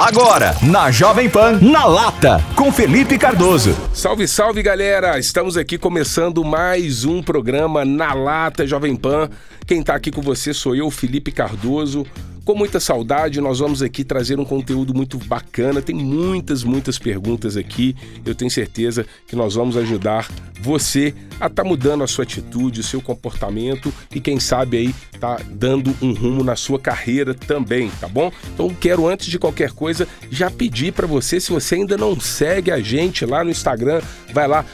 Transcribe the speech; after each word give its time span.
Agora, 0.00 0.54
na 0.62 0.92
Jovem 0.92 1.28
Pan, 1.28 1.58
na 1.60 1.84
lata, 1.84 2.40
com 2.54 2.70
Felipe 2.70 3.18
Cardoso. 3.18 3.76
Salve, 3.92 4.28
salve 4.28 4.62
galera! 4.62 5.18
Estamos 5.18 5.56
aqui 5.56 5.76
começando 5.76 6.44
mais 6.44 7.04
um 7.04 7.20
programa 7.20 7.84
na 7.84 8.14
lata 8.14 8.64
Jovem 8.64 8.94
Pan. 8.94 9.28
Quem 9.66 9.82
tá 9.82 9.96
aqui 9.96 10.12
com 10.12 10.22
você 10.22 10.54
sou 10.54 10.76
eu, 10.76 10.88
Felipe 10.88 11.32
Cardoso. 11.32 12.06
Com 12.48 12.54
muita 12.54 12.80
saudade, 12.80 13.42
nós 13.42 13.58
vamos 13.58 13.82
aqui 13.82 14.02
trazer 14.02 14.40
um 14.40 14.44
conteúdo 14.44 14.94
muito 14.94 15.18
bacana. 15.18 15.82
Tem 15.82 15.94
muitas, 15.94 16.64
muitas 16.64 16.98
perguntas 16.98 17.58
aqui. 17.58 17.94
Eu 18.24 18.34
tenho 18.34 18.50
certeza 18.50 19.04
que 19.26 19.36
nós 19.36 19.54
vamos 19.54 19.76
ajudar 19.76 20.26
você 20.58 21.14
a 21.32 21.46
estar 21.46 21.62
tá 21.62 21.64
mudando 21.64 22.02
a 22.02 22.06
sua 22.06 22.24
atitude, 22.24 22.80
o 22.80 22.82
seu 22.82 23.02
comportamento 23.02 23.92
e 24.14 24.18
quem 24.18 24.40
sabe 24.40 24.78
aí 24.78 24.94
tá 25.20 25.38
dando 25.50 25.94
um 26.00 26.14
rumo 26.14 26.42
na 26.42 26.56
sua 26.56 26.80
carreira 26.80 27.34
também, 27.34 27.90
tá 28.00 28.08
bom? 28.08 28.32
Então 28.54 28.70
quero 28.70 29.06
antes 29.06 29.26
de 29.26 29.38
qualquer 29.38 29.72
coisa 29.72 30.08
já 30.30 30.50
pedir 30.50 30.94
para 30.94 31.06
você, 31.06 31.38
se 31.38 31.52
você 31.52 31.74
ainda 31.74 31.98
não 31.98 32.18
segue 32.18 32.70
a 32.70 32.80
gente 32.80 33.26
lá 33.26 33.44
no 33.44 33.50
Instagram, 33.50 34.00
vai 34.32 34.48
lá 34.48 34.64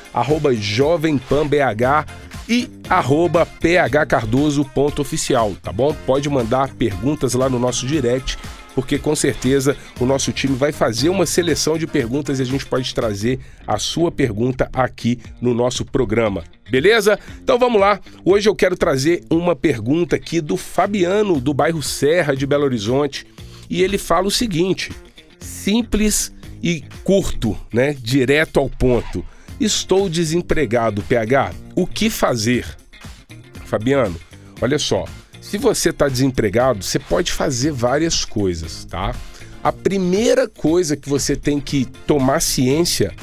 @jovempanbh 0.60 2.06
e 2.48 2.68
arroba 2.88 3.46
phcardoso.oficial, 3.46 5.54
tá 5.62 5.72
bom? 5.72 5.94
Pode 6.06 6.28
mandar 6.28 6.74
perguntas 6.74 7.34
lá 7.34 7.48
no 7.48 7.58
nosso 7.58 7.86
direct, 7.86 8.38
porque 8.74 8.98
com 8.98 9.14
certeza 9.14 9.76
o 10.00 10.04
nosso 10.04 10.32
time 10.32 10.56
vai 10.56 10.72
fazer 10.72 11.08
uma 11.08 11.26
seleção 11.26 11.78
de 11.78 11.86
perguntas 11.86 12.38
e 12.38 12.42
a 12.42 12.46
gente 12.46 12.66
pode 12.66 12.92
trazer 12.94 13.38
a 13.66 13.78
sua 13.78 14.10
pergunta 14.10 14.68
aqui 14.72 15.18
no 15.40 15.54
nosso 15.54 15.84
programa. 15.84 16.42
Beleza? 16.68 17.18
Então 17.42 17.58
vamos 17.58 17.80
lá. 17.80 18.00
Hoje 18.24 18.48
eu 18.48 18.54
quero 18.54 18.76
trazer 18.76 19.24
uma 19.30 19.54
pergunta 19.54 20.16
aqui 20.16 20.40
do 20.40 20.56
Fabiano, 20.56 21.40
do 21.40 21.54
bairro 21.54 21.82
Serra 21.82 22.34
de 22.34 22.46
Belo 22.46 22.64
Horizonte, 22.64 23.26
e 23.70 23.82
ele 23.82 23.96
fala 23.96 24.26
o 24.26 24.30
seguinte: 24.30 24.90
simples 25.38 26.32
e 26.62 26.82
curto, 27.04 27.56
né? 27.72 27.94
Direto 27.94 28.58
ao 28.58 28.68
ponto. 28.68 29.24
Estou 29.60 30.08
desempregado, 30.08 31.02
PH. 31.02 31.52
O 31.76 31.86
que 31.86 32.10
fazer? 32.10 32.66
Fabiano, 33.64 34.16
olha 34.60 34.78
só. 34.78 35.04
Se 35.40 35.58
você 35.58 35.90
está 35.90 36.08
desempregado, 36.08 36.82
você 36.82 36.98
pode 36.98 37.30
fazer 37.30 37.70
várias 37.70 38.24
coisas, 38.24 38.84
tá? 38.84 39.14
A 39.62 39.72
primeira 39.72 40.48
coisa 40.48 40.96
que 40.96 41.08
você 41.08 41.36
tem 41.36 41.60
que 41.60 41.84
tomar 42.06 42.40
ciência 42.40 43.14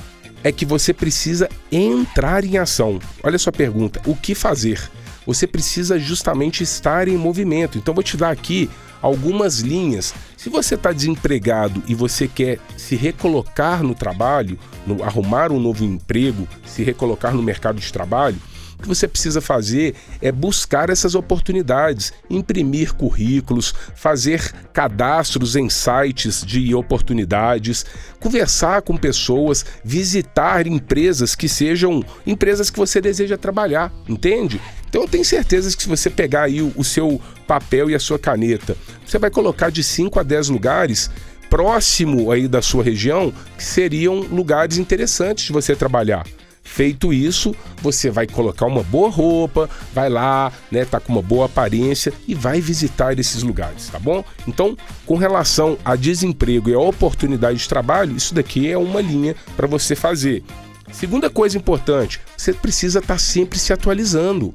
é 0.44 0.52
que 0.52 0.66
você 0.66 0.94
precisa 0.94 1.50
entrar 1.72 2.44
em 2.44 2.58
ação. 2.58 3.00
Olha 3.24 3.36
a 3.36 3.40
sua 3.40 3.52
pergunta: 3.52 4.02
o 4.06 4.16
que 4.16 4.34
fazer? 4.34 4.82
Você 5.26 5.46
precisa 5.46 6.00
justamente 6.00 6.64
estar 6.64 7.08
em 7.08 7.18
movimento. 7.18 7.78
Então, 7.78 7.94
vou 7.94 8.04
te 8.04 8.18
dar 8.18 8.32
aqui 8.32 8.70
algumas 9.02 9.60
linhas. 9.60 10.14
Se 10.38 10.50
você 10.50 10.76
está 10.76 10.92
desempregado 10.92 11.82
e 11.88 11.96
você 11.96 12.28
quer 12.28 12.60
se 12.78 12.96
recolocar 12.96 13.84
no 13.84 13.96
trabalho, 13.96 14.58
no, 14.86 15.04
arrumar 15.04 15.52
um 15.52 15.60
novo 15.60 15.84
emprego, 15.84 16.48
se 16.66 16.84
recolocar 16.84 17.34
no 17.34 17.44
mercado 17.44 17.80
de 17.80 17.92
trabalho, 17.92 18.38
o 18.82 18.84
que 18.84 18.88
você 18.88 19.08
precisa 19.08 19.40
fazer 19.40 19.94
é 20.20 20.32
buscar 20.32 20.90
essas 20.90 21.14
oportunidades, 21.14 22.12
imprimir 22.28 22.96
currículos, 22.96 23.76
fazer 23.96 24.52
cadastros 24.74 25.56
em 25.56 25.70
sites 25.70 26.44
de 26.44 26.74
oportunidades, 26.74 27.86
conversar 28.20 28.82
com 28.82 28.98
pessoas, 28.98 29.64
visitar 29.86 30.66
empresas 30.66 31.36
que 31.36 31.48
sejam 31.48 32.04
empresas 32.26 32.72
que 32.72 32.80
você 32.80 33.00
deseja 33.00 33.38
trabalhar, 33.38 33.94
entende? 34.10 34.60
Então 34.90 35.04
eu 35.04 35.08
tenho 35.08 35.24
certeza 35.24 35.76
que 35.78 35.84
se 35.84 35.88
você 35.88 36.10
pegar 36.10 36.44
aí 36.44 36.60
o, 36.60 36.74
o 36.76 36.84
seu 36.84 37.22
papel 37.46 37.88
e 37.92 37.96
a 37.96 38.00
sua 38.00 38.18
caneta, 38.18 38.76
você 39.06 39.20
vai 39.20 39.30
colocar 39.30 39.70
de 39.70 39.84
5 39.84 40.20
a 40.20 40.24
10 40.24 40.50
lugares 40.50 41.12
próximo 41.52 42.32
aí 42.32 42.48
da 42.48 42.64
sua 42.64 42.84
região 42.84 43.32
que 43.56 43.64
seriam 43.64 44.22
lugares 44.22 44.80
interessantes 44.80 45.46
de 45.46 45.54
você 45.54 45.76
trabalhar. 45.76 46.26
Feito 46.74 47.12
isso, 47.12 47.54
você 47.82 48.10
vai 48.10 48.26
colocar 48.26 48.66
uma 48.66 48.82
boa 48.82 49.10
roupa, 49.10 49.70
vai 49.94 50.10
lá, 50.10 50.54
né, 50.72 50.86
tá 50.86 51.02
com 51.02 51.12
uma 51.12 51.22
boa 51.22 51.48
aparência 51.48 52.14
e 52.26 52.34
vai 52.34 52.62
visitar 52.62 53.20
esses 53.20 53.44
lugares, 53.44 53.90
tá 53.90 54.00
bom? 54.00 54.24
Então, 54.48 54.78
com 55.06 55.18
relação 55.18 55.78
a 55.84 55.98
desemprego 55.98 56.70
e 56.70 56.74
a 56.74 56.80
oportunidade 56.80 57.58
de 57.60 57.68
trabalho, 57.68 58.16
isso 58.16 58.34
daqui 58.34 58.72
é 58.72 58.78
uma 58.78 59.02
linha 59.02 59.36
para 59.58 59.68
você 59.68 59.98
fazer. 59.98 60.46
Segunda 60.94 61.30
coisa 61.30 61.58
importante, 61.58 62.22
você 62.38 62.54
precisa 62.54 63.00
estar 63.00 63.16
tá 63.16 63.20
sempre 63.20 63.60
se 63.60 63.74
atualizando. 63.74 64.54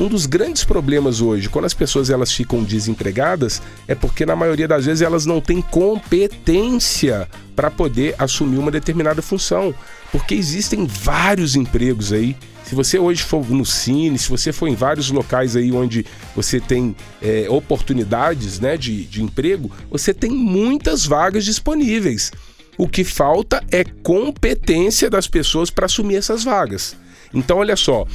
Um 0.00 0.08
dos 0.08 0.24
grandes 0.24 0.64
problemas 0.64 1.20
hoje, 1.20 1.50
quando 1.50 1.66
as 1.66 1.74
pessoas 1.74 2.08
elas 2.08 2.32
ficam 2.32 2.64
desempregadas, 2.64 3.60
é 3.86 3.94
porque 3.94 4.24
na 4.24 4.34
maioria 4.34 4.66
das 4.66 4.86
vezes 4.86 5.02
elas 5.02 5.26
não 5.26 5.42
têm 5.42 5.60
competência 5.60 7.28
para 7.54 7.70
poder 7.70 8.14
assumir 8.18 8.56
uma 8.56 8.70
determinada 8.70 9.20
função, 9.20 9.74
porque 10.10 10.34
existem 10.34 10.86
vários 10.86 11.54
empregos 11.54 12.14
aí. 12.14 12.34
Se 12.64 12.74
você 12.74 12.98
hoje 12.98 13.22
for 13.22 13.46
no 13.50 13.66
Cine, 13.66 14.18
se 14.18 14.30
você 14.30 14.54
for 14.54 14.68
em 14.68 14.74
vários 14.74 15.10
locais 15.10 15.54
aí 15.54 15.70
onde 15.70 16.06
você 16.34 16.58
tem 16.58 16.96
é, 17.20 17.44
oportunidades 17.50 18.58
né, 18.58 18.78
de, 18.78 19.04
de 19.04 19.22
emprego, 19.22 19.70
você 19.90 20.14
tem 20.14 20.30
muitas 20.30 21.04
vagas 21.04 21.44
disponíveis. 21.44 22.32
O 22.78 22.88
que 22.88 23.04
falta 23.04 23.62
é 23.70 23.84
competência 23.84 25.10
das 25.10 25.28
pessoas 25.28 25.68
para 25.68 25.84
assumir 25.84 26.16
essas 26.16 26.42
vagas. 26.42 26.96
Então, 27.34 27.58
olha 27.58 27.76
só, 27.76 28.06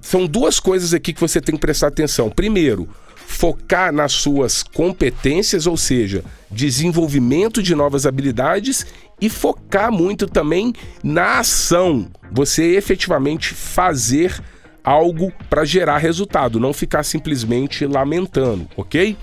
são 0.00 0.26
duas 0.26 0.58
coisas 0.58 0.94
aqui 0.94 1.12
que 1.12 1.20
você 1.20 1.40
tem 1.40 1.54
que 1.54 1.60
prestar 1.60 1.88
atenção. 1.88 2.30
Primeiro, 2.30 2.88
focar 3.26 3.92
nas 3.92 4.12
suas 4.12 4.62
competências, 4.62 5.66
ou 5.66 5.76
seja, 5.76 6.24
desenvolvimento 6.50 7.62
de 7.62 7.74
novas 7.74 8.06
habilidades 8.06 8.84
e 9.20 9.28
focar 9.28 9.92
muito 9.92 10.26
também 10.26 10.72
na 11.02 11.38
ação. 11.38 12.08
Você 12.32 12.76
efetivamente 12.76 13.54
fazer 13.54 14.42
algo 14.82 15.32
para 15.48 15.64
gerar 15.64 15.98
resultado, 15.98 16.58
não 16.58 16.72
ficar 16.72 17.02
simplesmente 17.02 17.86
lamentando, 17.86 18.68
ok? 18.76 19.16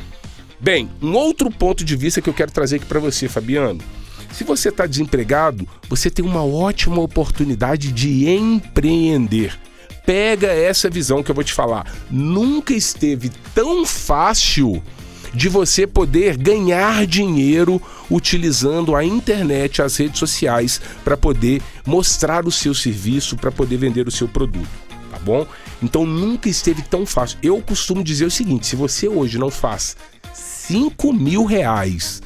Bem, 0.59 0.89
um 1.01 1.13
outro 1.13 1.51
ponto 1.51 1.83
de 1.83 1.95
vista 1.95 2.21
que 2.21 2.29
eu 2.29 2.33
quero 2.33 2.51
trazer 2.51 2.77
aqui 2.77 2.85
para 2.85 2.99
você, 2.99 3.27
Fabiano. 3.27 3.81
Se 4.31 4.43
você 4.43 4.69
está 4.69 4.85
desempregado, 4.85 5.67
você 5.89 6.09
tem 6.09 6.23
uma 6.23 6.43
ótima 6.43 7.01
oportunidade 7.01 7.91
de 7.91 8.29
empreender 8.29 9.57
pega 10.07 10.47
essa 10.47 10.89
visão 10.89 11.21
que 11.21 11.29
eu 11.29 11.35
vou 11.35 11.43
te 11.43 11.51
falar. 11.51 11.85
Nunca 12.09 12.73
esteve 12.73 13.29
tão 13.53 13.85
fácil 13.85 14.81
de 15.33 15.49
você 15.49 15.85
poder 15.85 16.37
ganhar 16.37 17.05
dinheiro 17.05 17.81
utilizando 18.09 18.95
a 18.95 19.03
internet, 19.03 19.81
as 19.81 19.97
redes 19.97 20.17
sociais, 20.17 20.79
para 21.03 21.17
poder 21.17 21.61
mostrar 21.85 22.47
o 22.47 22.51
seu 22.51 22.73
serviço, 22.73 23.35
para 23.35 23.51
poder 23.51 23.75
vender 23.75 24.07
o 24.07 24.11
seu 24.11 24.29
produto, 24.29 24.69
tá 25.11 25.19
bom? 25.19 25.45
Então 25.83 26.05
nunca 26.05 26.47
esteve 26.47 26.81
tão 26.83 27.05
fácil. 27.05 27.37
Eu 27.43 27.61
costumo 27.61 28.01
dizer 28.01 28.25
o 28.25 28.31
seguinte: 28.31 28.65
se 28.65 28.77
você 28.77 29.09
hoje 29.09 29.37
não 29.37 29.51
faz 29.51 29.97
5 30.33 31.11
mil 31.11 31.43
reais 31.43 32.21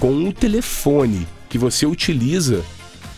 com 0.00 0.10
um 0.10 0.32
telefone 0.32 1.28
que 1.50 1.58
você 1.58 1.84
utiliza, 1.84 2.64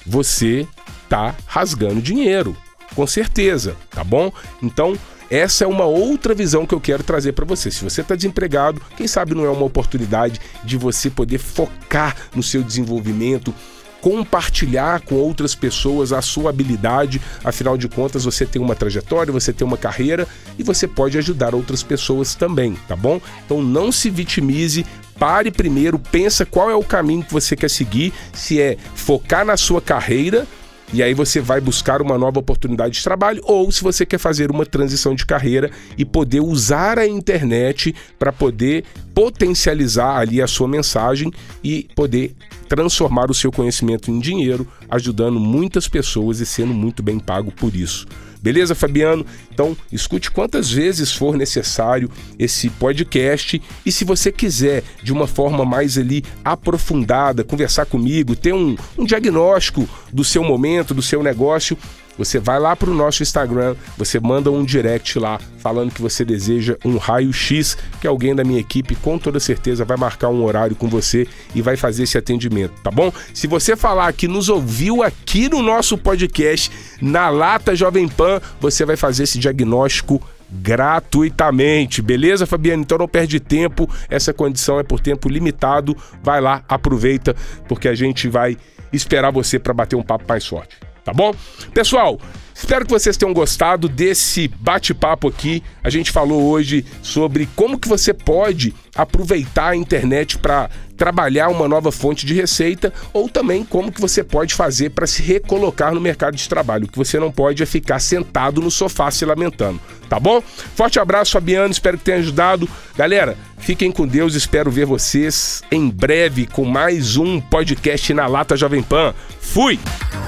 você 0.04 0.66
tá 1.08 1.36
rasgando 1.46 2.02
dinheiro 2.02 2.56
com 2.94 3.06
certeza, 3.06 3.76
tá 3.90 4.04
bom? 4.04 4.32
Então, 4.62 4.96
essa 5.30 5.62
é 5.62 5.66
uma 5.66 5.84
outra 5.84 6.34
visão 6.34 6.66
que 6.66 6.74
eu 6.74 6.80
quero 6.80 7.04
trazer 7.04 7.32
para 7.32 7.44
você. 7.44 7.70
Se 7.70 7.84
você 7.84 8.00
está 8.00 8.16
desempregado, 8.16 8.82
quem 8.96 9.06
sabe 9.06 9.34
não 9.34 9.44
é 9.44 9.50
uma 9.50 9.64
oportunidade 9.64 10.40
de 10.64 10.76
você 10.76 11.08
poder 11.08 11.38
focar 11.38 12.16
no 12.34 12.42
seu 12.42 12.64
desenvolvimento, 12.64 13.54
compartilhar 14.00 15.00
com 15.02 15.14
outras 15.14 15.54
pessoas 15.54 16.12
a 16.12 16.20
sua 16.20 16.50
habilidade. 16.50 17.20
Afinal 17.44 17.78
de 17.78 17.88
contas, 17.88 18.24
você 18.24 18.44
tem 18.44 18.60
uma 18.60 18.74
trajetória, 18.74 19.32
você 19.32 19.52
tem 19.52 19.66
uma 19.66 19.76
carreira 19.76 20.26
e 20.58 20.64
você 20.64 20.88
pode 20.88 21.16
ajudar 21.18 21.54
outras 21.54 21.82
pessoas 21.82 22.34
também, 22.34 22.76
tá 22.88 22.96
bom? 22.96 23.20
Então 23.44 23.62
não 23.62 23.92
se 23.92 24.10
vitimize, 24.10 24.84
pare 25.18 25.50
primeiro, 25.50 25.98
pensa 25.98 26.44
qual 26.44 26.70
é 26.70 26.74
o 26.74 26.82
caminho 26.82 27.22
que 27.22 27.32
você 27.32 27.54
quer 27.54 27.70
seguir, 27.70 28.12
se 28.32 28.60
é 28.60 28.76
focar 28.94 29.44
na 29.44 29.56
sua 29.56 29.80
carreira 29.80 30.46
e 30.92 31.02
aí 31.02 31.14
você 31.14 31.40
vai 31.40 31.60
buscar 31.60 32.02
uma 32.02 32.18
nova 32.18 32.38
oportunidade 32.38 32.94
de 32.94 33.04
trabalho, 33.04 33.42
ou 33.44 33.70
se 33.70 33.82
você 33.82 34.04
quer 34.04 34.18
fazer 34.18 34.50
uma 34.50 34.66
transição 34.66 35.14
de 35.14 35.24
carreira 35.24 35.70
e 35.96 36.04
poder 36.04 36.40
usar 36.40 36.98
a 36.98 37.06
internet 37.06 37.94
para 38.18 38.32
poder 38.32 38.84
potencializar 39.14 40.16
ali 40.16 40.42
a 40.42 40.46
sua 40.46 40.66
mensagem 40.66 41.32
e 41.62 41.88
poder 41.94 42.34
transformar 42.70 43.32
o 43.32 43.34
seu 43.34 43.50
conhecimento 43.50 44.12
em 44.12 44.20
dinheiro, 44.20 44.64
ajudando 44.88 45.40
muitas 45.40 45.88
pessoas 45.88 46.38
e 46.38 46.46
sendo 46.46 46.72
muito 46.72 47.02
bem 47.02 47.18
pago 47.18 47.50
por 47.50 47.74
isso. 47.74 48.06
Beleza, 48.40 48.76
Fabiano? 48.76 49.26
Então, 49.52 49.76
escute 49.90 50.30
quantas 50.30 50.70
vezes 50.70 51.12
for 51.12 51.36
necessário 51.36 52.08
esse 52.38 52.70
podcast 52.70 53.60
e 53.84 53.90
se 53.90 54.04
você 54.04 54.30
quiser, 54.30 54.84
de 55.02 55.12
uma 55.12 55.26
forma 55.26 55.64
mais 55.64 55.98
ali 55.98 56.24
aprofundada, 56.44 57.42
conversar 57.42 57.86
comigo, 57.86 58.36
ter 58.36 58.54
um, 58.54 58.76
um 58.96 59.04
diagnóstico 59.04 59.86
do 60.12 60.22
seu 60.22 60.44
momento, 60.44 60.94
do 60.94 61.02
seu 61.02 61.24
negócio, 61.24 61.76
você 62.20 62.38
vai 62.38 62.60
lá 62.60 62.76
para 62.76 62.90
o 62.90 62.94
nosso 62.94 63.22
Instagram, 63.22 63.74
você 63.96 64.20
manda 64.20 64.50
um 64.50 64.62
direct 64.62 65.18
lá 65.18 65.40
falando 65.56 65.90
que 65.90 66.02
você 66.02 66.22
deseja 66.22 66.76
um 66.84 66.98
raio-x, 66.98 67.78
que 67.98 68.06
alguém 68.06 68.34
da 68.34 68.44
minha 68.44 68.60
equipe 68.60 68.94
com 68.94 69.16
toda 69.16 69.40
certeza 69.40 69.86
vai 69.86 69.96
marcar 69.96 70.28
um 70.28 70.44
horário 70.44 70.76
com 70.76 70.86
você 70.86 71.26
e 71.54 71.62
vai 71.62 71.78
fazer 71.78 72.02
esse 72.02 72.18
atendimento, 72.18 72.74
tá 72.82 72.90
bom? 72.90 73.10
Se 73.32 73.46
você 73.46 73.74
falar 73.74 74.12
que 74.12 74.28
nos 74.28 74.50
ouviu 74.50 75.02
aqui 75.02 75.48
no 75.48 75.62
nosso 75.62 75.96
podcast, 75.96 76.70
na 77.00 77.30
Lata 77.30 77.74
Jovem 77.74 78.06
Pan, 78.06 78.38
você 78.60 78.84
vai 78.84 78.98
fazer 78.98 79.22
esse 79.22 79.38
diagnóstico 79.38 80.20
gratuitamente, 80.50 82.02
beleza, 82.02 82.44
Fabiano? 82.44 82.82
Então 82.82 82.98
não 82.98 83.08
perde 83.08 83.40
tempo, 83.40 83.88
essa 84.10 84.34
condição 84.34 84.78
é 84.78 84.82
por 84.82 85.00
tempo 85.00 85.26
limitado. 85.26 85.96
Vai 86.22 86.42
lá, 86.42 86.62
aproveita, 86.68 87.34
porque 87.66 87.88
a 87.88 87.94
gente 87.94 88.28
vai 88.28 88.58
esperar 88.92 89.30
você 89.30 89.58
para 89.58 89.72
bater 89.72 89.96
um 89.96 90.02
papo 90.02 90.26
mais 90.28 90.46
forte 90.46 90.89
tá 91.04 91.12
bom? 91.12 91.34
Pessoal, 91.72 92.18
Espero 92.60 92.84
que 92.84 92.90
vocês 92.92 93.16
tenham 93.16 93.32
gostado 93.32 93.88
desse 93.88 94.46
bate-papo 94.46 95.28
aqui. 95.28 95.62
A 95.82 95.88
gente 95.88 96.10
falou 96.10 96.42
hoje 96.42 96.84
sobre 97.02 97.48
como 97.56 97.78
que 97.78 97.88
você 97.88 98.12
pode 98.12 98.74
aproveitar 98.94 99.70
a 99.70 99.76
internet 99.76 100.36
para 100.36 100.68
trabalhar 101.00 101.48
uma 101.48 101.66
nova 101.66 101.90
fonte 101.90 102.26
de 102.26 102.34
receita 102.34 102.92
ou 103.10 103.26
também 103.26 103.64
como 103.64 103.90
que 103.90 104.02
você 104.02 104.22
pode 104.22 104.52
fazer 104.54 104.90
para 104.90 105.06
se 105.06 105.22
recolocar 105.22 105.94
no 105.94 106.00
mercado 106.00 106.36
de 106.36 106.46
trabalho. 106.46 106.84
O 106.84 106.88
que 106.88 106.98
você 106.98 107.18
não 107.18 107.32
pode 107.32 107.62
é 107.62 107.66
ficar 107.66 107.98
sentado 108.00 108.60
no 108.60 108.70
sofá 108.70 109.10
se 109.10 109.24
lamentando, 109.24 109.80
tá 110.10 110.20
bom? 110.20 110.42
Forte 110.76 111.00
abraço, 111.00 111.32
Fabiano, 111.32 111.72
espero 111.72 111.96
que 111.96 112.04
tenha 112.04 112.18
ajudado. 112.18 112.68
Galera, 112.98 113.34
fiquem 113.56 113.90
com 113.90 114.06
Deus, 114.06 114.34
espero 114.34 114.70
ver 114.70 114.84
vocês 114.84 115.62
em 115.72 115.88
breve 115.88 116.46
com 116.46 116.66
mais 116.66 117.16
um 117.16 117.40
podcast 117.40 118.12
na 118.12 118.26
Lata 118.26 118.54
Jovem 118.54 118.82
Pan. 118.82 119.14
Fui! 119.40 119.80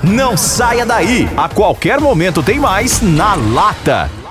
Não 0.02 0.38
saia 0.38 0.86
daí! 0.86 1.28
A 1.36 1.50
qualquer 1.50 2.00
momento 2.00 2.42
tem 2.42 2.58
mais 2.58 3.02
na 3.02 3.34
Lata. 3.34 4.21